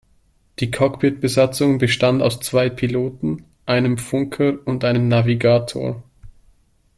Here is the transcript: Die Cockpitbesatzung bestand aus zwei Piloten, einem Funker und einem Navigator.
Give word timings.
Die 0.59 0.71
Cockpitbesatzung 0.71 1.77
bestand 1.77 2.23
aus 2.23 2.39
zwei 2.39 2.71
Piloten, 2.71 3.45
einem 3.67 3.99
Funker 3.99 4.57
und 4.65 4.83
einem 4.83 5.09
Navigator. 5.09 6.01